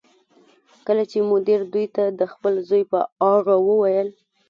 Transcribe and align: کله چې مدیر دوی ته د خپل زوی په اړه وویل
کله 0.85 1.03
چې 1.11 1.17
مدیر 1.31 1.61
دوی 1.73 1.87
ته 1.95 2.03
د 2.19 2.21
خپل 2.33 2.53
زوی 2.69 2.83
په 2.91 2.99
اړه 3.33 3.55
وویل 3.67 4.09